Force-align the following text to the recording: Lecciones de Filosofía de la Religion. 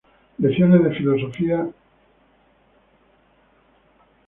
Lecciones 0.39 0.83
de 0.83 0.95
Filosofía 0.95 1.57
de 1.57 1.57
la 1.57 1.61
Religion. 1.65 1.75